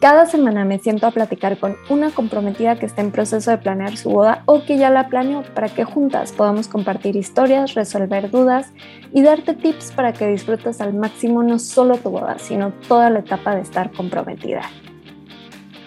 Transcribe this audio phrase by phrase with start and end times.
[0.00, 3.96] Cada semana me siento a platicar con una comprometida que está en proceso de planear
[3.96, 8.72] su boda o que ya la planeó para que juntas podamos compartir historias, resolver dudas
[9.12, 13.18] y darte tips para que disfrutes al máximo no solo tu boda, sino toda la
[13.18, 14.62] etapa de estar comprometida.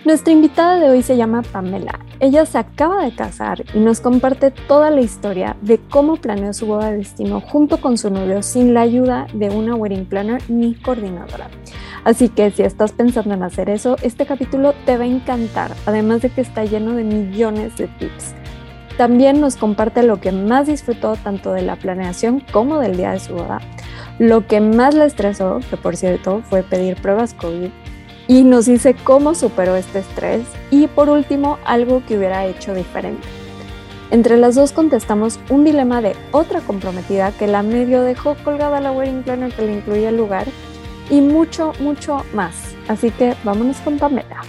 [0.03, 1.99] Nuestra invitada de hoy se llama Pamela.
[2.19, 6.65] Ella se acaba de casar y nos comparte toda la historia de cómo planeó su
[6.65, 10.73] boda de destino junto con su novio sin la ayuda de una wedding planner ni
[10.73, 11.51] coordinadora.
[12.03, 16.23] Así que si estás pensando en hacer eso, este capítulo te va a encantar, además
[16.23, 18.33] de que está lleno de millones de tips.
[18.97, 23.19] También nos comparte lo que más disfrutó tanto de la planeación como del día de
[23.19, 23.59] su boda,
[24.17, 27.69] lo que más le estresó, que por cierto fue pedir pruebas COVID,
[28.31, 33.27] y nos dice cómo superó este estrés y por último algo que hubiera hecho diferente.
[34.09, 38.93] Entre las dos contestamos un dilema de otra comprometida que la medio dejó colgada la
[38.93, 40.47] wedding planner que le incluía el lugar
[41.09, 42.73] y mucho, mucho más.
[42.87, 44.43] Así que vámonos con Pamela.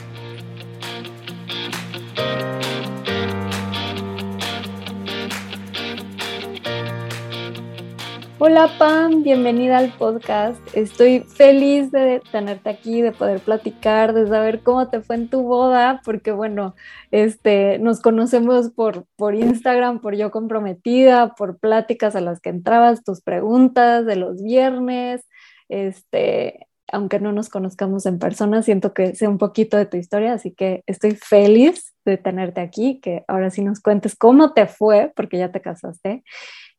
[8.44, 10.58] Hola Pam, bienvenida al podcast.
[10.74, 15.44] Estoy feliz de tenerte aquí, de poder platicar, de saber cómo te fue en tu
[15.44, 16.74] boda, porque bueno,
[17.12, 23.04] este, nos conocemos por, por Instagram, por yo comprometida, por pláticas a las que entrabas,
[23.04, 25.24] tus preguntas de los viernes,
[25.68, 30.32] este, aunque no nos conozcamos en persona, siento que sé un poquito de tu historia,
[30.32, 35.12] así que estoy feliz de tenerte aquí, que ahora sí nos cuentes cómo te fue,
[35.14, 36.24] porque ya te casaste.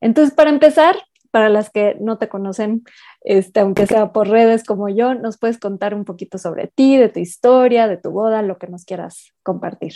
[0.01, 0.97] Entonces, para empezar,
[1.33, 2.83] para las que no te conocen,
[3.21, 7.09] este, aunque sea por redes como yo, nos puedes contar un poquito sobre ti, de
[7.09, 9.93] tu historia, de tu boda, lo que nos quieras compartir.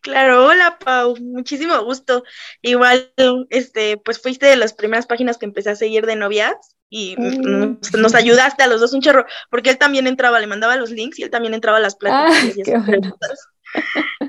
[0.00, 2.24] Claro, hola Pau, muchísimo gusto.
[2.62, 3.12] Igual,
[3.50, 6.54] este, pues fuiste de las primeras páginas que empecé a seguir de novias
[6.88, 7.80] y mm.
[7.98, 11.18] nos, ayudaste a los dos un chorro, porque él también entraba, le mandaba los links
[11.18, 12.64] y él también entraba a las pláticas.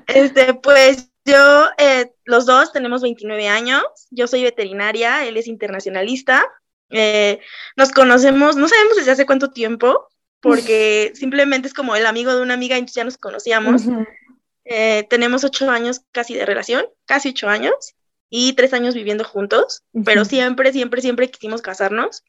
[0.08, 6.46] Este, pues yo, eh, los dos tenemos 29 años, yo soy veterinaria, él es internacionalista,
[6.90, 7.40] eh,
[7.76, 10.08] nos conocemos, no sabemos desde hace cuánto tiempo,
[10.42, 13.84] porque simplemente es como el amigo de una amiga y ya nos conocíamos.
[14.66, 17.96] Eh, tenemos ocho años casi de relación, casi ocho años,
[18.30, 22.24] y tres años viviendo juntos, pero siempre, siempre, siempre quisimos casarnos.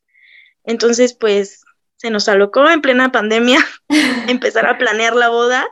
[0.64, 1.64] Entonces, pues,
[1.96, 3.64] se nos alocó en plena pandemia
[4.28, 5.66] empezar a planear la boda.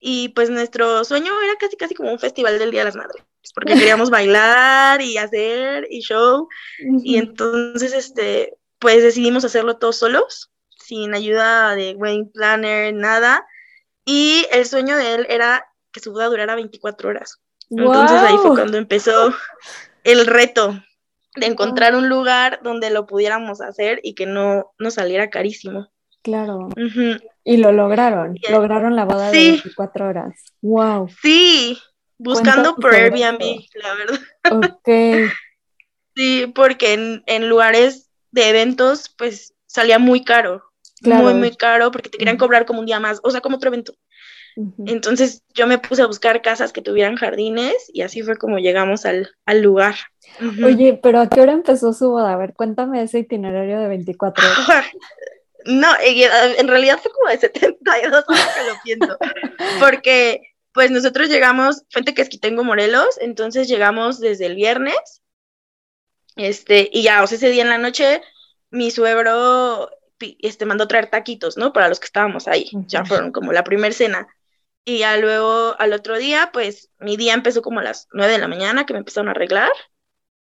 [0.00, 3.24] Y pues nuestro sueño era casi, casi como un festival del Día de las Madres,
[3.54, 6.48] porque queríamos bailar y hacer y show.
[7.02, 13.46] Y entonces, este, pues decidimos hacerlo todos solos, sin ayuda de wedding planner, nada.
[14.04, 17.40] Y el sueño de él era que su boda durara 24 horas.
[17.70, 19.34] Entonces ahí fue cuando empezó
[20.04, 20.80] el reto
[21.36, 25.90] de encontrar un lugar donde lo pudiéramos hacer y que no nos saliera carísimo.
[26.22, 26.68] Claro.
[27.48, 28.36] Y lo lograron.
[28.50, 30.34] Lograron la boda de 24 horas.
[30.60, 31.08] Wow.
[31.22, 31.78] Sí,
[32.18, 34.18] buscando por Airbnb, la verdad.
[34.50, 35.32] Ok.
[36.14, 40.62] sí, porque en, en, lugares de eventos, pues salía muy caro.
[41.00, 43.68] Muy, muy caro, porque te querían cobrar como un día más, o sea, como otro
[43.68, 43.94] evento.
[44.84, 49.06] Entonces yo me puse a buscar casas que tuvieran jardines y así fue como llegamos
[49.06, 49.30] al,
[49.62, 49.94] lugar.
[50.62, 52.34] Oye, pero ¿a qué hora empezó su boda?
[52.34, 54.84] A ver, cuéntame ese itinerario de 24 horas.
[55.68, 59.18] no, eh, en realidad fue como de 72 horas que lo pienso,
[59.80, 65.22] porque pues nosotros llegamos, Fuente tengo Morelos, entonces llegamos desde el viernes,
[66.36, 68.22] este, y ya, o sea, ese día en la noche,
[68.70, 69.90] mi suegro
[70.38, 71.72] este, mandó traer taquitos, ¿no?
[71.72, 74.26] Para los que estábamos ahí, ya fueron como la primera cena.
[74.84, 78.38] Y ya luego al otro día, pues mi día empezó como a las 9 de
[78.38, 79.70] la mañana, que me empezaron a arreglar.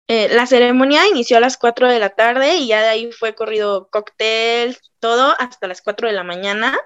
[0.07, 3.35] Eh, la ceremonia inició a las 4 de la tarde y ya de ahí fue
[3.35, 6.77] corrido cóctel, todo, hasta las 4 de la mañana.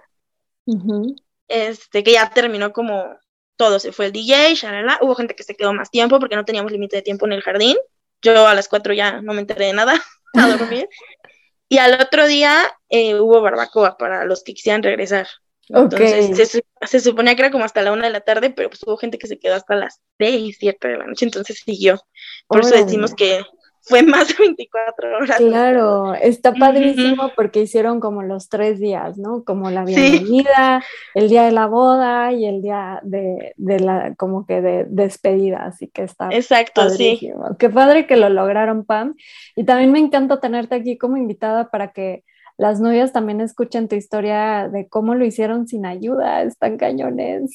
[1.48, 3.18] Este, que ya terminó como
[3.56, 5.00] todo, se fue el DJ, shalala.
[5.02, 7.42] hubo gente que se quedó más tiempo porque no teníamos límite de tiempo en el
[7.42, 7.78] jardín.
[8.22, 9.94] Yo a las 4 ya no me enteré de nada,
[10.34, 10.90] a dormir.
[11.70, 15.28] y al otro día eh, hubo barbacoa para los que quisieran regresar.
[15.70, 18.98] Entonces, se, suponía que era como hasta la una de la tarde, pero pues hubo
[18.98, 22.00] gente que se quedó hasta las seis, siete de la noche, entonces siguió.
[22.48, 23.42] Por eso decimos que
[23.88, 25.38] fue más de 24 horas.
[25.38, 29.44] Claro, está padrísimo porque hicieron como los tres días, ¿no?
[29.44, 30.84] Como la bienvenida,
[31.14, 35.66] el día de la boda y el día de, de, la, como que de despedida,
[35.66, 37.48] así que está Exacto, padrísimo.
[37.50, 37.56] sí.
[37.60, 39.16] Qué padre que lo lograron, Pam.
[39.56, 42.24] Y también me encanta tenerte aquí como invitada para que
[42.58, 47.52] las novias también escuchen tu historia de cómo lo hicieron sin ayuda, están cañones.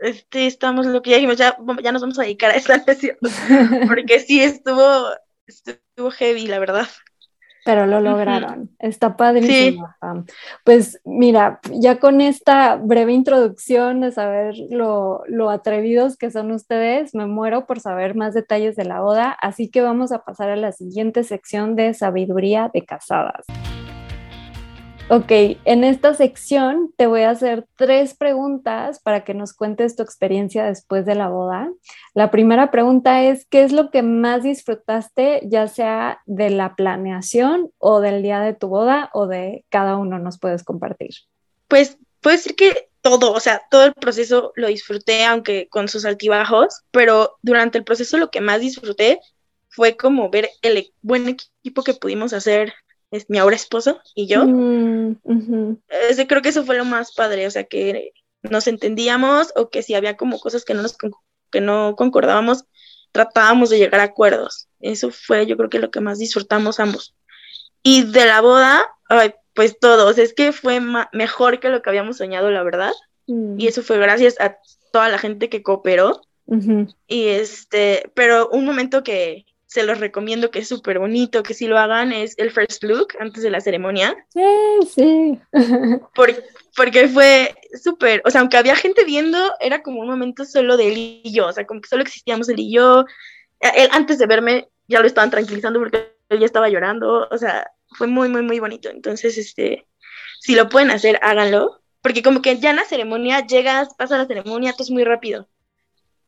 [0.00, 3.18] Este, estamos lo que ya dijimos, ya, ya nos vamos a dedicar a esta sesión,
[3.88, 5.08] porque sí estuvo,
[5.46, 6.86] estuvo heavy, la verdad.
[7.66, 8.70] Pero lo lograron.
[8.78, 9.86] Está padrísimo.
[10.64, 17.14] Pues mira, ya con esta breve introducción de saber lo, lo, atrevidos que son ustedes,
[17.14, 20.56] me muero por saber más detalles de la boda, así que vamos a pasar a
[20.56, 23.44] la siguiente sección de sabiduría de casadas.
[25.12, 25.32] Ok,
[25.64, 30.64] en esta sección te voy a hacer tres preguntas para que nos cuentes tu experiencia
[30.64, 31.68] después de la boda.
[32.14, 37.72] La primera pregunta es, ¿qué es lo que más disfrutaste, ya sea de la planeación
[37.78, 41.10] o del día de tu boda o de cada uno nos puedes compartir?
[41.66, 46.04] Pues puedo decir que todo, o sea, todo el proceso lo disfruté, aunque con sus
[46.04, 49.18] altibajos, pero durante el proceso lo que más disfruté
[49.70, 52.72] fue como ver el e-, buen equipo que pudimos hacer
[53.10, 54.44] es mi ahora esposo y yo.
[54.46, 55.16] Mm,
[56.28, 58.12] creo que eso fue lo más padre, o sea, que
[58.42, 60.96] nos entendíamos o que si había como cosas que no, nos,
[61.50, 62.64] que no concordábamos,
[63.12, 64.68] tratábamos de llegar a acuerdos.
[64.80, 67.14] Eso fue yo creo que lo que más disfrutamos ambos.
[67.82, 68.86] Y de la boda,
[69.54, 70.80] pues todos, es que fue
[71.12, 72.92] mejor que lo que habíamos soñado, la verdad.
[73.26, 73.58] Mm.
[73.58, 74.58] Y eso fue gracias a
[74.92, 76.22] toda la gente que cooperó.
[77.06, 81.68] Y este, pero un momento que, se los recomiendo, que es súper bonito, que si
[81.68, 84.16] lo hagan, es el first look antes de la ceremonia.
[84.34, 85.40] Sí, sí.
[86.74, 90.88] porque, fue súper, o sea, aunque había gente viendo, era como un momento solo de
[90.88, 93.04] él y yo, o sea, como que solo existíamos él y yo.
[93.60, 97.70] Él antes de verme ya lo estaban tranquilizando porque él ya estaba llorando, o sea,
[97.96, 98.90] fue muy, muy, muy bonito.
[98.90, 99.86] Entonces, este,
[100.40, 104.26] si lo pueden hacer, háganlo, porque como que ya en la ceremonia llegas, pasa la
[104.26, 105.48] ceremonia, todo es muy rápido.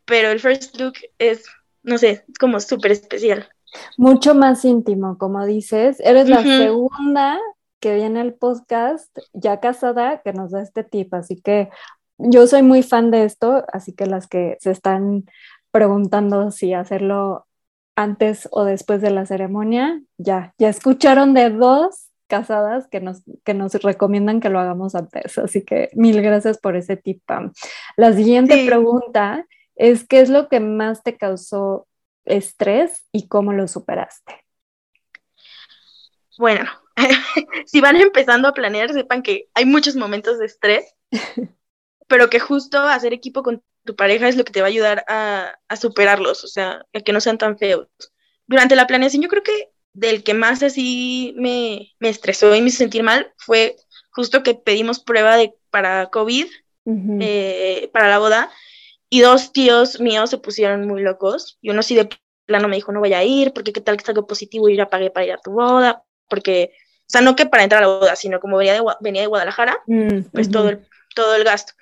[0.04, 1.44] Pero el first look es
[1.82, 3.48] no sé, como súper especial.
[3.96, 5.98] Mucho más íntimo, como dices.
[6.00, 7.40] Eres la segunda
[7.80, 11.68] que viene al podcast ya casada que nos da este tip, así que
[12.16, 15.24] yo soy muy fan de esto, así que las que se están
[15.72, 17.46] preguntando si hacerlo
[17.96, 23.52] antes o después de la ceremonia, ya, ya escucharon de dos casadas que nos, que
[23.52, 27.22] nos recomiendan que lo hagamos antes, así que mil gracias por ese tip,
[27.96, 29.44] La siguiente pregunta
[29.76, 31.86] es qué es lo que más te causó
[32.24, 34.44] estrés y cómo lo superaste.
[36.38, 36.64] Bueno,
[37.66, 40.94] si van empezando a planear, sepan que hay muchos momentos de estrés,
[42.06, 45.04] pero que justo hacer equipo con tu pareja es lo que te va a ayudar
[45.08, 47.88] a, superarlos, o sea, a que no sean tan feos.
[48.46, 52.78] Durante la planeación, yo creo que del que más así me, estresó y me hizo
[52.78, 53.76] sentir mal fue
[54.10, 56.46] justo que pedimos prueba de, para COVID,
[56.84, 58.50] eh, para la boda,
[59.12, 61.58] y dos tíos míos se pusieron muy locos.
[61.60, 62.08] Y uno sí de
[62.46, 64.88] plano me dijo, no voy a ir, porque qué tal que salga positivo y ya
[64.88, 66.02] pagué para ir a tu boda.
[66.28, 66.70] Porque,
[67.00, 69.26] o sea, no que para entrar a la boda, sino como venía de, venía de
[69.26, 71.74] Guadalajara, mm, pues todo, el, todo el gasto.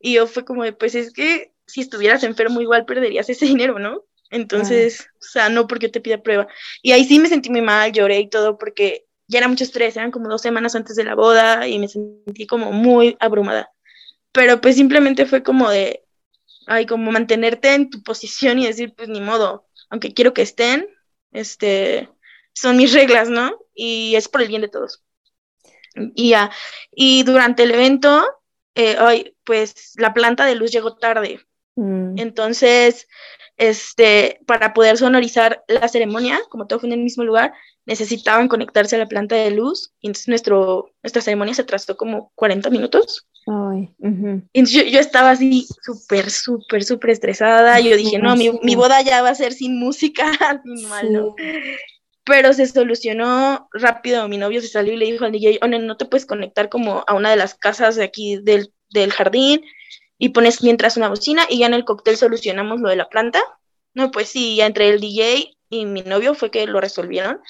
[0.00, 4.06] Y yo fue como, pues es que si estuvieras enfermo igual perderías ese dinero, ¿no?
[4.30, 6.48] Entonces, o sea, no porque te pida prueba.
[6.80, 9.98] Y ahí sí me sentí muy mal, lloré y todo, porque ya era mucho estrés,
[9.98, 13.70] eran como dos semanas antes de la boda y me sentí como muy abrumada.
[14.32, 16.04] Pero pues simplemente fue como de,
[16.66, 20.88] hay como mantenerte en tu posición y decir, pues ni modo, aunque quiero que estén,
[21.32, 22.08] este,
[22.52, 23.56] son mis reglas, ¿no?
[23.74, 25.02] Y es por el bien de todos.
[26.14, 26.50] Y ya,
[26.92, 28.24] y durante el evento,
[28.74, 31.40] eh, pues la planta de luz llegó tarde.
[31.76, 32.18] Mm.
[32.18, 33.08] Entonces,
[33.56, 37.52] este, para poder sonorizar la ceremonia, como todo fue en el mismo lugar,
[37.90, 39.92] necesitaban conectarse a la planta de luz.
[40.00, 43.26] Y entonces nuestro, nuestra ceremonia se atrasó como 40 minutos.
[43.48, 43.90] Ay,
[44.54, 47.80] yo, estaba así súper, súper, súper estresada.
[47.80, 50.30] Yo dije, no, mi, mi, boda ya va a ser sin música,
[50.64, 51.34] sin malo.
[52.24, 54.28] Pero se solucionó rápido.
[54.28, 57.02] Mi novio se salió y le dijo al DJ, oh, no te puedes conectar como
[57.08, 59.62] a una de las casas de aquí del, del jardín
[60.16, 63.42] y pones mientras una bocina y ya en el cóctel solucionamos lo de la planta.
[63.94, 67.40] No, pues sí, ya entre el DJ y mi novio fue que lo resolvieron.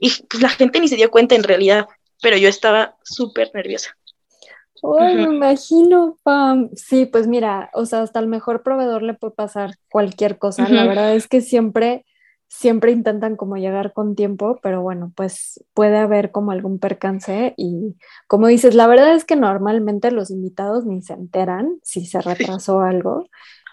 [0.00, 1.86] Y pues la gente ni se dio cuenta en realidad,
[2.20, 3.96] pero yo estaba súper nerviosa.
[4.98, 6.70] Ay, me imagino, Pam.
[6.74, 10.68] Sí, pues mira, o sea, hasta el mejor proveedor le puede pasar cualquier cosa.
[10.68, 12.06] La verdad es que siempre,
[12.48, 17.96] siempre intentan como llegar con tiempo, pero bueno, pues puede haber como algún percance y
[18.26, 22.80] como dices, la verdad es que normalmente los invitados ni se enteran si se retrasó
[22.80, 23.28] algo.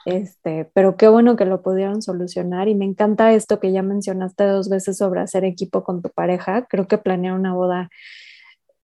[0.07, 4.45] Este, pero qué bueno que lo pudieron solucionar y me encanta esto que ya mencionaste
[4.45, 6.65] dos veces sobre hacer equipo con tu pareja.
[6.69, 7.89] Creo que planear una boda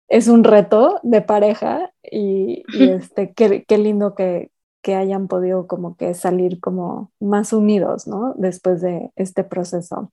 [0.09, 4.51] es un reto de pareja y, este, qué, qué lindo que,
[4.81, 8.33] que, hayan podido como que salir como más unidos, ¿no?
[8.35, 10.11] Después de este proceso.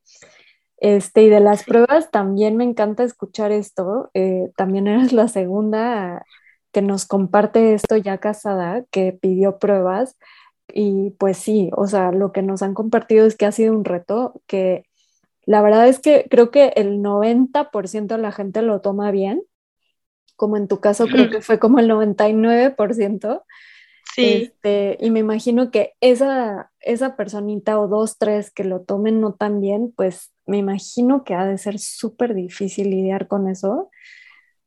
[0.76, 4.10] Este, y de las pruebas también me encanta escuchar esto.
[4.14, 6.24] Eh, también eres la segunda
[6.70, 10.16] que nos comparte esto ya casada, que pidió pruebas.
[10.74, 13.84] Y pues sí, o sea, lo que nos han compartido es que ha sido un
[13.84, 14.84] reto, que
[15.46, 19.42] la verdad es que creo que el 90% de la gente lo toma bien,
[20.36, 23.44] como en tu caso creo que fue como el 99%.
[24.14, 24.24] Sí.
[24.24, 29.34] Este, y me imagino que esa, esa personita o dos, tres que lo tomen no
[29.34, 33.90] tan bien, pues me imagino que ha de ser súper difícil lidiar con eso,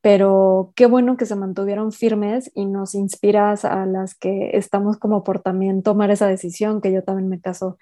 [0.03, 5.23] pero qué bueno que se mantuvieron firmes y nos inspiras a las que estamos como
[5.23, 7.77] por también tomar esa decisión, que yo también me caso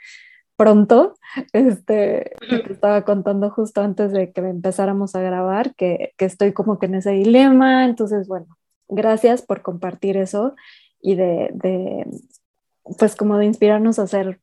[0.56, 1.16] pronto.
[1.51, 6.78] Este, te estaba contando justo antes de que empezáramos a grabar que, que estoy como
[6.78, 8.56] que en ese dilema, entonces bueno,
[8.88, 10.54] gracias por compartir eso
[11.01, 12.06] y de, de,
[13.00, 14.40] pues como de inspirarnos a ser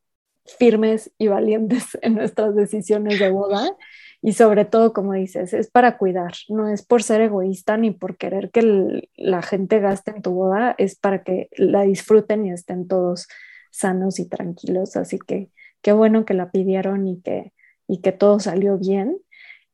[0.57, 3.77] firmes y valientes en nuestras decisiones de boda.
[4.21, 8.17] Y sobre todo, como dices, es para cuidar, no es por ser egoísta ni por
[8.17, 12.87] querer que la gente gaste en tu boda, es para que la disfruten y estén
[12.87, 13.27] todos
[13.71, 14.97] sanos y tranquilos.
[14.97, 15.49] Así que
[15.81, 17.53] qué bueno que la pidieron y que,
[17.87, 19.17] y que todo salió bien.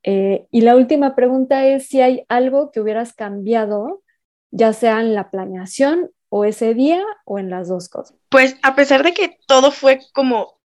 [0.04, 4.04] Eh, y la última pregunta es si hay algo que hubieras cambiado,
[4.52, 8.16] ya sea en la planeación o ese día o en las dos cosas.
[8.28, 10.60] Pues a pesar de que todo fue como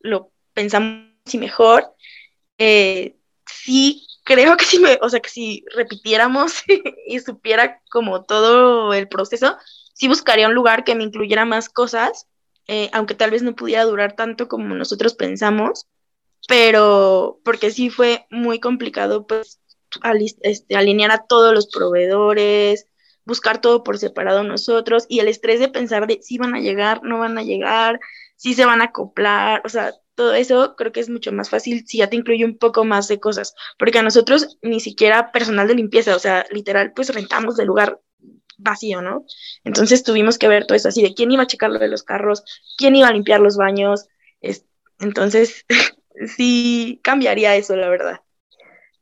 [0.00, 1.94] lo pensamos y mejor,
[2.58, 3.16] eh,
[3.52, 6.62] sí creo que si me, o sea que si repitiéramos
[7.06, 9.56] y supiera como todo el proceso,
[9.94, 12.28] sí buscaría un lugar que me incluyera más cosas,
[12.68, 15.86] eh, aunque tal vez no pudiera durar tanto como nosotros pensamos,
[16.48, 19.60] pero porque sí fue muy complicado pues
[20.42, 22.88] este, alinear a todos los proveedores,
[23.24, 27.02] buscar todo por separado nosotros y el estrés de pensar de si van a llegar,
[27.02, 28.00] no van a llegar,
[28.36, 31.84] si se van a acoplar, o sea, todo eso creo que es mucho más fácil
[31.86, 35.68] si ya te incluye un poco más de cosas, porque a nosotros ni siquiera personal
[35.68, 38.00] de limpieza, o sea, literal, pues rentamos de lugar
[38.58, 39.24] vacío, ¿no?
[39.64, 42.02] Entonces tuvimos que ver todo eso así de quién iba a checar lo de los
[42.02, 42.44] carros,
[42.76, 44.06] quién iba a limpiar los baños,
[45.00, 45.64] entonces
[46.36, 48.20] sí cambiaría eso, la verdad.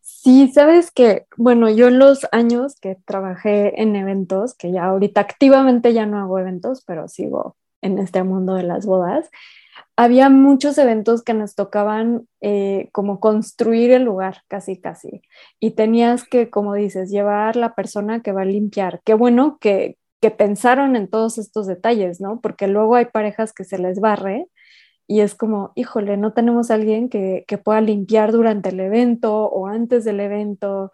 [0.00, 5.20] Sí, sabes que, bueno, yo en los años que trabajé en eventos, que ya ahorita
[5.20, 9.30] activamente ya no hago eventos, pero sigo en este mundo de las bodas,
[9.96, 15.22] había muchos eventos que nos tocaban eh, como construir el lugar, casi, casi.
[15.60, 19.00] Y tenías que, como dices, llevar la persona que va a limpiar.
[19.04, 22.40] Qué bueno que, que pensaron en todos estos detalles, ¿no?
[22.40, 24.46] Porque luego hay parejas que se les barre
[25.10, 30.04] y es como, híjole, no tenemos alguien que, pueda limpiar durante el evento o antes
[30.04, 30.92] del evento.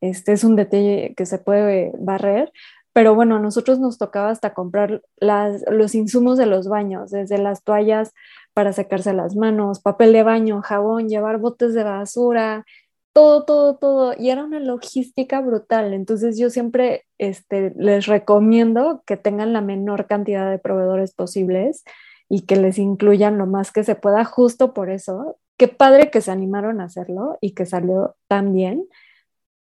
[0.00, 2.50] Este es un detalle que se puede barrer,
[2.98, 7.38] pero bueno, a nosotros nos tocaba hasta comprar las, los insumos de los baños, desde
[7.38, 8.12] las toallas
[8.54, 12.64] para secarse las manos, papel de baño, jabón, llevar botes de basura,
[13.12, 14.14] todo, todo, todo.
[14.18, 15.94] Y era una logística brutal.
[15.94, 21.84] Entonces yo siempre este, les recomiendo que tengan la menor cantidad de proveedores posibles
[22.28, 25.38] y que les incluyan lo más que se pueda justo por eso.
[25.56, 28.88] Qué padre que se animaron a hacerlo y que salió tan bien,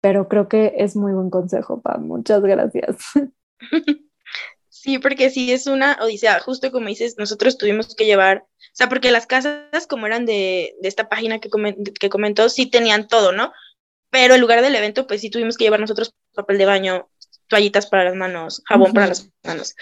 [0.05, 2.05] pero creo que es muy buen consejo, Pam.
[2.05, 2.97] Muchas gracias.
[4.69, 8.87] Sí, porque sí es una odisea, justo como dices, nosotros tuvimos que llevar, o sea,
[8.87, 11.49] porque las casas como eran de, de esta página que,
[11.99, 13.51] que comentó, sí tenían todo, ¿no?
[14.11, 17.09] Pero en lugar del evento, pues sí tuvimos que llevar nosotros papel de baño,
[17.47, 19.75] toallitas para las manos, jabón para las manos,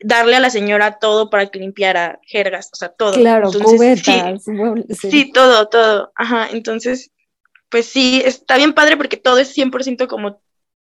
[0.00, 3.14] darle a la señora todo para que limpiara jergas, o sea, todo.
[3.14, 4.42] Claro, cubetas.
[4.98, 6.12] Sí, todo, todo.
[6.14, 7.10] Ajá, entonces,
[7.72, 10.40] pues sí, está bien padre porque todo es 100% como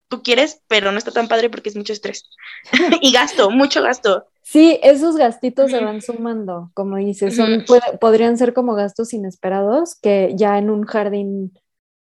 [0.09, 2.29] tú quieres, pero no está tan padre porque es mucho estrés.
[3.01, 4.27] y gasto, mucho gasto.
[4.41, 7.63] Sí, esos gastitos se van sumando, como dices, son,
[8.01, 11.57] podrían ser como gastos inesperados que ya en un jardín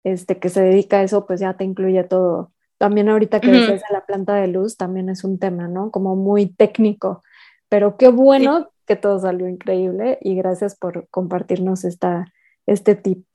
[0.03, 3.79] este, que se dedica a eso, pues ya te incluye todo también ahorita que uh
[3.89, 5.89] la planta de luz también es un tema, ¿no?
[5.89, 7.23] Como muy técnico,
[7.69, 12.25] pero qué bueno que todo salió increíble y gracias por compartirnos esta,
[12.65, 13.25] este tip,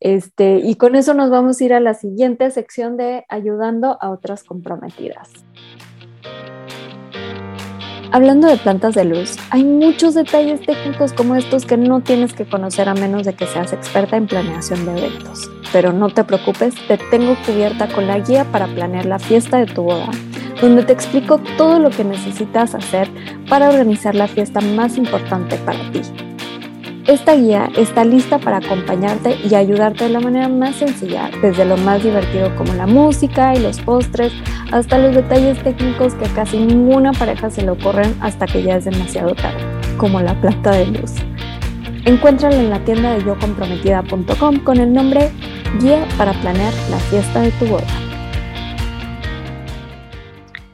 [0.00, 4.10] Este, y con eso nos vamos a ir a la siguiente sección de ayudando a
[4.10, 5.30] otras comprometidas.
[8.10, 12.48] Hablando de plantas de luz, hay muchos detalles técnicos como estos que no tienes que
[12.48, 15.50] conocer a menos de que seas experta en planeación de eventos.
[15.74, 19.66] Pero no te preocupes, te tengo cubierta con la guía para planear la fiesta de
[19.66, 20.08] tu boda,
[20.62, 23.10] donde te explico todo lo que necesitas hacer
[23.46, 26.00] para organizar la fiesta más importante para ti.
[27.08, 31.78] Esta guía está lista para acompañarte y ayudarte de la manera más sencilla, desde lo
[31.78, 34.30] más divertido como la música y los postres,
[34.72, 38.76] hasta los detalles técnicos que a casi ninguna pareja se le ocurren hasta que ya
[38.76, 39.64] es demasiado tarde,
[39.96, 41.12] como la planta de luz.
[42.04, 45.30] Encuéntrala en la tienda de yocomprometida.com con el nombre
[45.80, 47.97] guía para planear la fiesta de tu boda.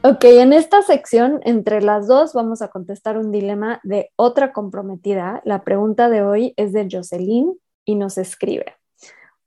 [0.07, 5.41] Ok, en esta sección, entre las dos, vamos a contestar un dilema de otra comprometida.
[5.45, 8.75] La pregunta de hoy es de Jocelyn y nos escribe.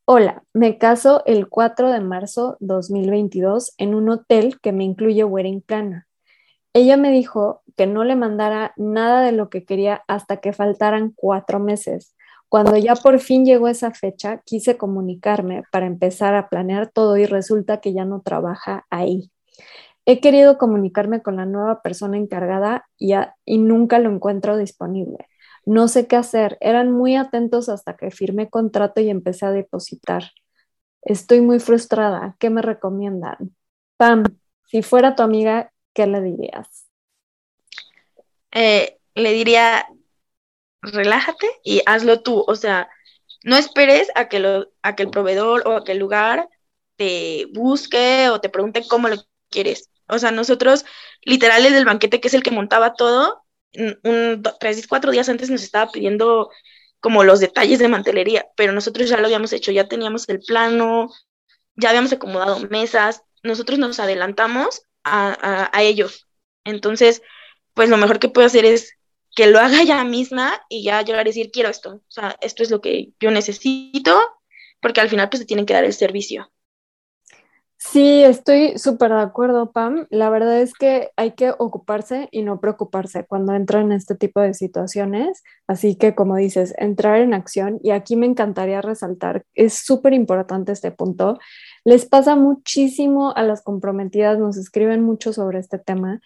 [0.04, 5.60] Hola, me caso el 4 de marzo 2022 en un hotel que me incluye wedding
[5.60, 6.06] planner.
[6.72, 11.12] Ella me dijo que no le mandara nada de lo que quería hasta que faltaran
[11.14, 12.16] cuatro meses.
[12.48, 17.26] Cuando ya por fin llegó esa fecha, quise comunicarme para empezar a planear todo y
[17.26, 19.30] resulta que ya no trabaja ahí.
[20.10, 23.12] He querido comunicarme con la nueva persona encargada y,
[23.58, 25.28] nunca lo encuentro disponible.
[25.66, 26.56] No sé qué hacer.
[26.62, 30.30] Eran muy atentos hasta que firmé contrato y empecé a depositar.
[31.02, 32.36] Estoy muy frustrada.
[32.38, 33.54] ¿Qué me recomiendan?
[33.98, 34.24] Pam,
[34.64, 36.88] si fuera tu amiga, ¿qué le dirías?
[38.52, 39.88] Eh, le diría,
[40.80, 42.46] relájate y hazlo tú.
[42.48, 42.88] O sea,
[43.44, 46.48] no esperes a que, a que el proveedor o a que el lugar
[46.96, 49.16] te busque o te pregunte cómo lo
[49.50, 49.90] quieres.
[50.08, 50.84] O sea, nosotros,
[51.22, 55.50] literal, el del banquete, que es el que montaba todo, un, tres, cuatro días antes
[55.50, 56.50] nos estaba pidiendo
[57.00, 61.10] como los detalles de mantelería, pero nosotros ya lo habíamos hecho, ya teníamos el plano,
[61.76, 66.26] ya habíamos acomodado mesas, nosotros nos adelantamos a, ellos.
[66.64, 67.22] Entonces,
[67.74, 68.94] pues lo mejor que puedo hacer es
[69.34, 72.62] que lo haga ella misma y ya llegar a decir, quiero esto, o sea, esto
[72.62, 74.20] es lo que yo necesito,
[74.80, 76.50] porque al final pues te tienen que dar el servicio.
[77.80, 80.08] Sí, estoy súper de acuerdo, Pam.
[80.10, 84.40] La verdad es que hay que ocuparse y no preocuparse cuando entran en este tipo
[84.40, 85.44] de situaciones.
[85.68, 87.78] Así que, como dices, entrar en acción.
[87.82, 91.38] Y aquí me encantaría resaltar, es súper importante este punto.
[91.84, 96.20] Les pasa muchísimo a las comprometidas, nos escriben mucho sobre este tema,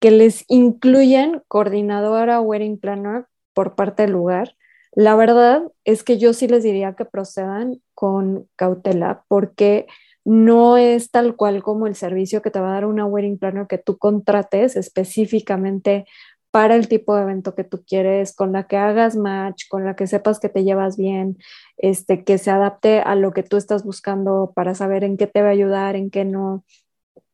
[0.00, 4.56] que les incluyen coordinadora wedding planner por parte del lugar.
[4.92, 9.86] La verdad es que yo sí les diría que procedan con cautela porque
[10.26, 13.68] no es tal cual como el servicio que te va a dar una wedding planner
[13.68, 16.04] que tú contrates específicamente
[16.50, 19.94] para el tipo de evento que tú quieres, con la que hagas match, con la
[19.94, 21.38] que sepas que te llevas bien,
[21.76, 25.42] este, que se adapte a lo que tú estás buscando para saber en qué te
[25.42, 26.64] va a ayudar, en qué no.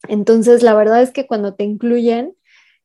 [0.08, 2.34] Entonces, la verdad es que cuando te incluyen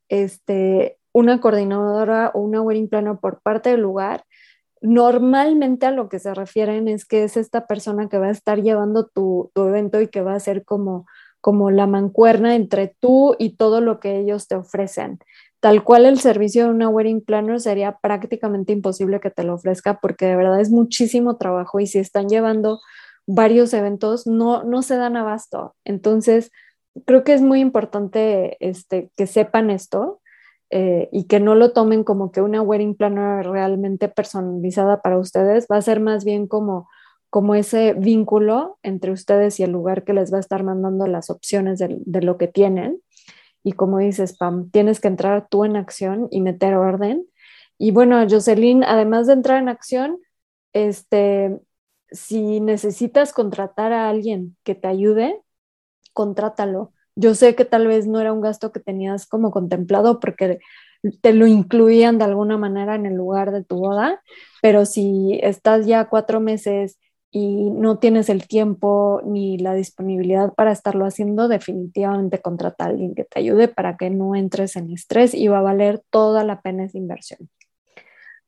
[0.08, 4.24] este, una coordinadora o una wedding planner por parte del lugar,
[4.82, 8.62] Normalmente a lo que se refieren es que es esta persona que va a estar
[8.62, 11.06] llevando tu, evento y que va a ser como,
[11.42, 15.20] como la mancuerna entre tú y todo lo que ellos te ofrecen.
[15.60, 20.00] Tal cual el servicio de una wedding planner sería prácticamente imposible que te lo ofrezca
[20.00, 22.80] porque de verdad es muchísimo trabajo y si están llevando
[23.26, 25.76] varios eventos no, no se dan abasto.
[25.84, 26.52] Entonces,
[27.06, 30.22] creo que es muy importante este, que sepan esto
[30.70, 35.68] eh, y que no lo tomen como que una wedding planner realmente personalizada para ustedes,
[35.72, 36.90] va a ser más bien como,
[37.30, 41.30] como ese vínculo entre ustedes y el lugar que les va a estar mandando las
[41.30, 43.02] opciones de, de lo que tienen.
[43.64, 47.26] Y como dices, Pam, tienes que entrar tú en acción y meter orden.
[47.78, 50.20] Y bueno, Jocelyn, además de entrar en acción,
[50.74, 51.60] este,
[52.12, 55.42] si necesitas contratar a alguien que te ayude,
[56.14, 56.94] contrátalo.
[57.18, 60.60] Yo sé que tal vez no era un gasto que tenías como contemplado porque
[61.22, 64.22] te lo incluían de alguna manera en el lugar de tu boda,
[64.62, 67.00] pero si estás ya cuatro meses
[67.32, 73.16] y no tienes el tiempo ni la disponibilidad para estarlo haciendo, definitivamente contrata a alguien
[73.16, 76.62] que te ayude para que no entres en estrés y va a valer toda la
[76.62, 77.50] pena esa inversión.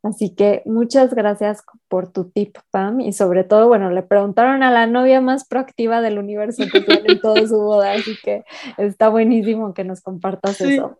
[0.01, 4.71] Así que muchas gracias por tu tip, Pam, y sobre todo, bueno, le preguntaron a
[4.71, 8.45] la novia más proactiva del universo que tiene en toda su boda, así que
[8.77, 10.99] está buenísimo que nos compartas eso.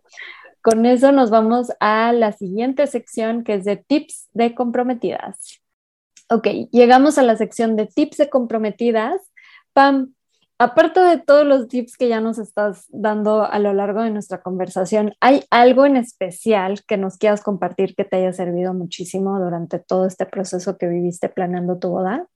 [0.62, 5.62] Con eso nos vamos a la siguiente sección que es de tips de comprometidas.
[6.28, 9.22] Ok, llegamos a la sección de tips de comprometidas.
[9.72, 10.12] Pam,
[10.60, 14.42] aparte de todos los tips que ya nos estás dando a lo largo de nuestra
[14.42, 19.78] conversación, ¿hay algo en especial que nos quieras compartir que te haya servido muchísimo durante
[19.78, 22.26] todo este proceso que viviste planeando tu boda?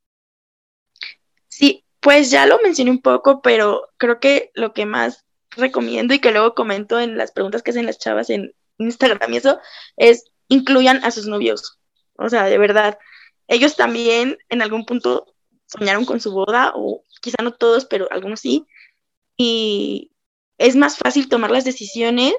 [1.49, 6.19] Sí, pues ya lo mencioné un poco, pero creo que lo que más recomiendo y
[6.19, 9.59] que luego comento en las preguntas que hacen las chavas en Instagram y eso
[9.99, 11.79] es incluyan a sus novios.
[12.17, 12.99] O sea, de verdad,
[13.49, 15.27] ellos también en algún punto
[15.67, 18.67] soñaron con su boda o quizá no todos, pero algunos sí.
[19.37, 20.13] Y
[20.59, 22.35] es más fácil tomar las decisiones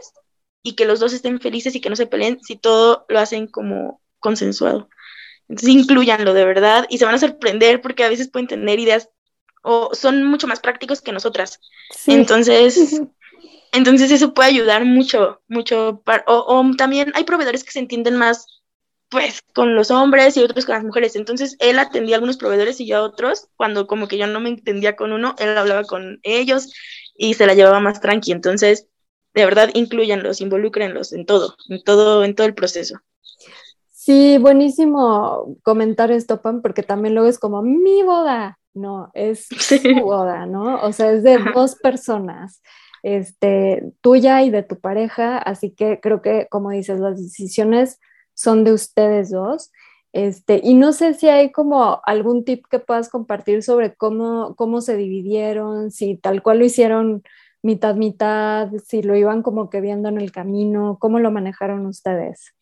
[0.62, 3.48] y que los dos estén felices y que no se peleen si todo lo hacen
[3.48, 4.90] como consensuado.
[5.50, 9.10] Entonces, incluyanlo de verdad y se van a sorprender porque a veces pueden tener ideas
[9.64, 11.60] o son mucho más prácticos que nosotras.
[12.06, 13.02] Entonces,
[13.72, 16.04] entonces eso puede ayudar mucho, mucho.
[16.28, 18.55] o, o, también hay proveedores que se entienden más
[19.10, 21.16] pues con los hombres y otros con las mujeres.
[21.16, 23.48] Entonces él atendía a algunos proveedores y yo a otros.
[23.56, 26.74] Cuando como que yo no me entendía con uno, él hablaba con ellos
[27.16, 28.32] y se la llevaba más tranqui.
[28.32, 28.88] Entonces,
[29.34, 33.00] de verdad, incluyanlos, involúcrenlos en todo, en todo, en todo el proceso.
[33.92, 38.60] Sí, buenísimo comentar esto, Pam, porque también luego es como mi boda.
[38.74, 40.82] No, es su boda, ¿no?
[40.82, 42.62] O sea, es de dos personas,
[43.04, 48.00] este, tuya y de tu pareja, así que creo que, como dices, las decisiones
[48.36, 49.72] son de ustedes dos.
[50.14, 54.80] Este, y no sé si hay como algún tip que puedas compartir sobre cómo, cómo
[54.80, 57.24] se dividieron, si tal cual lo hicieron
[57.64, 62.54] mitad, mitad, si lo iban como que viendo en el camino, cómo lo manejaron ustedes.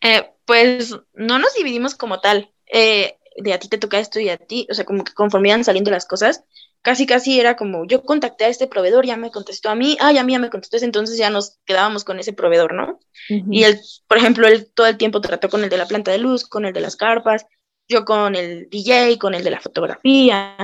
[0.00, 4.28] Eh, pues no nos dividimos como tal, eh, de a ti te toca esto y
[4.28, 6.44] a ti, o sea, como que conforme iban saliendo las cosas,
[6.82, 10.12] casi casi era como yo contacté a este proveedor, ya me contestó a mí, ah,
[10.12, 12.98] ya a mí ya me contestó, entonces ya nos quedábamos con ese proveedor, ¿no?
[13.28, 16.18] Y él, por ejemplo, él todo el tiempo trató con el de la planta de
[16.18, 17.46] luz, con el de las carpas,
[17.88, 20.56] yo con el DJ, con el de la fotografía.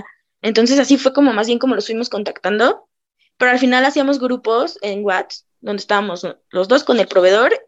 [0.43, 2.89] Entonces así fue como más bien como los fuimos contactando,
[3.37, 7.59] pero al final hacíamos grupos en WhatsApp donde estábamos los dos con el proveedor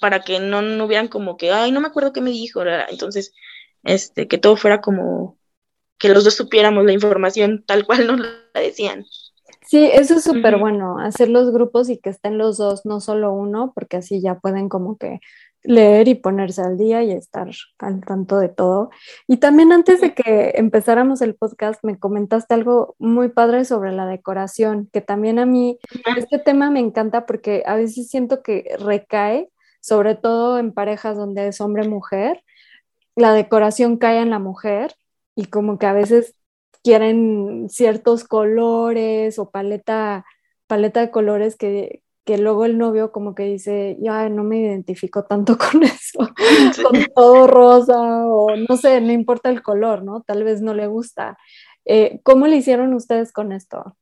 [0.00, 3.34] para que no, no hubieran como que, ay, no me acuerdo qué me dijo, entonces,
[3.82, 5.39] este, que todo fuera como
[6.00, 9.04] que los dos supiéramos la información tal cual nos la decían.
[9.66, 13.32] Sí, eso es súper bueno, hacer los grupos y que estén los dos, no solo
[13.32, 15.20] uno, porque así ya pueden como que
[15.62, 18.90] leer y ponerse al día y estar al tanto de todo.
[19.28, 24.06] Y también antes de que empezáramos el podcast, me comentaste algo muy padre sobre la
[24.06, 25.78] decoración, que también a mí
[26.16, 31.48] este tema me encanta porque a veces siento que recae, sobre todo en parejas donde
[31.48, 32.42] es hombre-mujer,
[33.14, 34.94] la decoración cae en la mujer
[35.40, 36.34] y como que a veces
[36.84, 40.26] quieren ciertos colores o paleta,
[40.66, 45.24] paleta de colores que, que luego el novio como que dice, ya no me identifico
[45.24, 46.18] tanto con eso,
[46.82, 50.22] con todo rosa o no sé, no importa el color, ¿no?
[50.22, 51.38] Tal vez no le gusta.
[51.86, 53.96] Eh, ¿Cómo le hicieron ustedes con esto?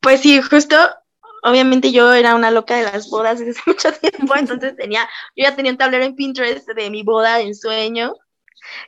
[0.00, 0.76] Pues sí, justo,
[1.44, 5.54] obviamente yo era una loca de las bodas desde mucho tiempo, entonces tenía, yo ya
[5.54, 8.16] tenía un tablero en Pinterest de mi boda en sueño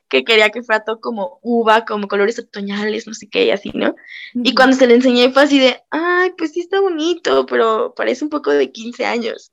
[0.08, 3.70] que quería que fuera todo como uva, como colores otoñales, no sé qué, y así,
[3.74, 3.94] ¿no?
[4.34, 8.24] Y cuando se le enseñé fue así de, ay, pues sí está bonito, pero parece
[8.24, 9.52] un poco de 15 años.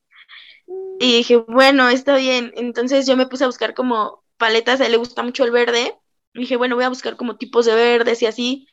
[0.99, 2.53] Y dije, bueno, está bien.
[2.55, 5.95] Entonces yo me puse a buscar como paletas, a él le gusta mucho el verde.
[6.33, 8.67] Y dije, bueno, voy a buscar como tipos de verdes y así.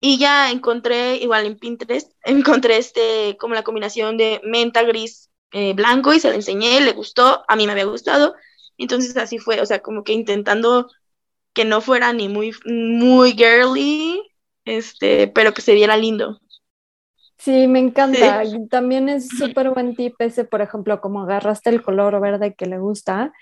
[0.00, 5.72] Y ya encontré, igual en Pinterest, encontré este, como la combinación de menta, gris, eh,
[5.74, 8.34] blanco y se le enseñé, le gustó, a mí me había gustado.
[8.78, 10.90] Entonces así fue, o sea, como que intentando
[11.52, 14.20] que no fuera ni muy, muy girly,
[14.64, 16.40] este, pero que se viera lindo.
[17.38, 18.42] Sí, me encanta.
[18.70, 22.78] También es súper buen tip ese, por ejemplo, como agarraste el color verde que le
[22.78, 23.32] gusta,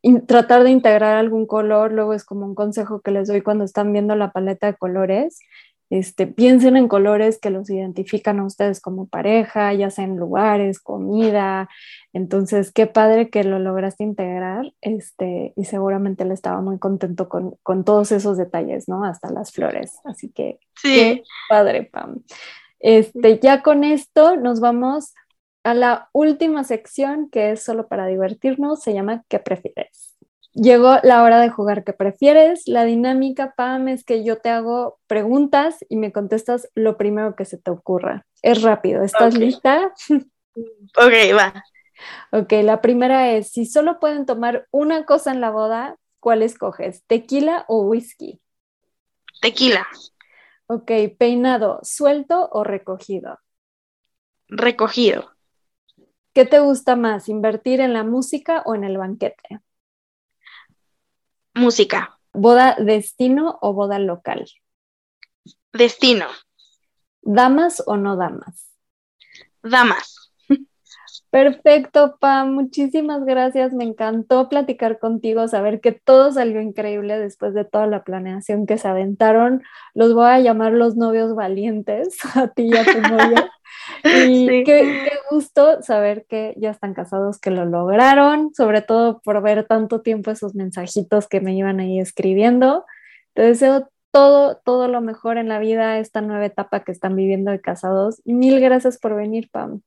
[0.00, 3.64] y tratar de integrar algún color, luego es como un consejo que les doy cuando
[3.64, 5.40] están viendo la paleta de colores,
[5.90, 10.80] este, piensen en colores que los identifican a ustedes como pareja, ya sea en lugares,
[10.80, 11.68] comida.
[12.12, 17.56] Entonces, qué padre que lo lograste integrar este, y seguramente él estaba muy contento con,
[17.62, 19.04] con todos esos detalles, ¿no?
[19.04, 19.98] Hasta las flores.
[20.04, 20.94] Así que, sí.
[20.94, 22.22] qué padre, Pam.
[22.80, 25.14] Este, ya con esto nos vamos
[25.64, 30.07] a la última sección que es solo para divertirnos, se llama ¿Qué prefieres?
[30.60, 32.66] Llegó la hora de jugar ¿Qué prefieres?
[32.66, 37.44] La dinámica, Pam, es que yo te hago preguntas y me contestas lo primero que
[37.44, 38.26] se te ocurra.
[38.42, 39.04] Es rápido.
[39.04, 39.94] ¿Estás lista?
[40.96, 41.64] ok, va.
[42.32, 47.04] Ok, la primera es, si solo pueden tomar una cosa en la boda, ¿cuál escoges?
[47.06, 48.40] ¿Tequila o whisky?
[49.40, 49.86] Tequila.
[50.66, 53.38] Ok, peinado, ¿suelto o recogido?
[54.48, 55.30] Recogido.
[56.32, 59.60] ¿Qué te gusta más, invertir en la música o en el banquete?
[61.58, 62.20] Música.
[62.32, 64.48] ¿Boda destino o boda local?
[65.72, 66.26] Destino.
[67.20, 68.70] ¿Damas o no damas?
[69.64, 70.27] Damas.
[71.30, 72.52] Perfecto, Pam.
[72.54, 73.74] Muchísimas gracias.
[73.74, 78.78] Me encantó platicar contigo, saber que todo salió increíble después de toda la planeación que
[78.78, 79.62] se aventaron.
[79.94, 83.50] Los voy a llamar los novios valientes, a ti y a tu novia.
[84.04, 89.66] Y qué, gusto saber que ya están casados, que lo lograron, sobre todo por ver
[89.66, 92.84] tanto tiempo esos mensajitos que me iban ahí escribiendo.
[93.34, 97.50] Te deseo todo, todo lo mejor en la vida, esta nueva etapa que están viviendo
[97.50, 98.20] de casados.
[98.24, 99.82] Mil gracias por venir, Pam.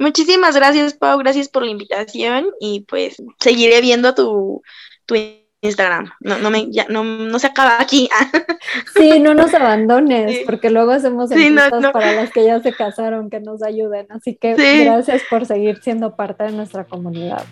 [0.00, 1.18] Muchísimas gracias, Pau.
[1.18, 4.62] Gracias por la invitación y pues seguiré viendo tu,
[5.04, 5.14] tu
[5.60, 6.10] Instagram.
[6.20, 8.08] No, no, me, ya, no, no se acaba aquí.
[8.94, 11.54] Sí, no nos abandones, porque luego hacemos sí,
[11.92, 14.06] para las que ya se casaron que nos ayuden.
[14.10, 17.44] Así que gracias por seguir siendo parte de nuestra comunidad.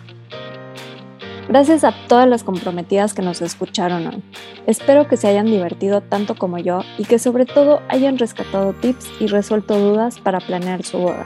[1.49, 4.23] Gracias a todas las comprometidas que nos escucharon hoy.
[4.65, 9.07] Espero que se hayan divertido tanto como yo y que sobre todo hayan rescatado tips
[9.19, 11.25] y resuelto dudas para planear su boda.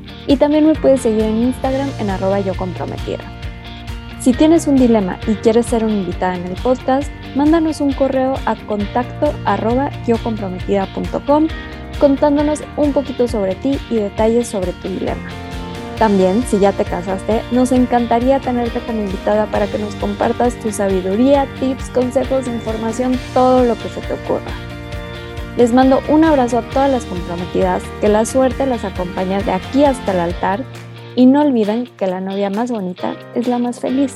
[0.31, 3.19] y también me puedes seguir en Instagram en arroba yocomprometida.
[4.21, 8.35] Si tienes un dilema y quieres ser una invitada en el podcast, mándanos un correo
[8.45, 9.33] a contacto
[11.99, 15.27] contándonos un poquito sobre ti y detalles sobre tu dilema.
[15.99, 20.71] También, si ya te casaste, nos encantaría tenerte como invitada para que nos compartas tu
[20.71, 24.70] sabiduría, tips, consejos, información, todo lo que se te ocurra.
[25.57, 29.83] Les mando un abrazo a todas las comprometidas, que la suerte las acompañe de aquí
[29.83, 30.63] hasta el altar
[31.15, 34.15] y no olviden que la novia más bonita es la más feliz.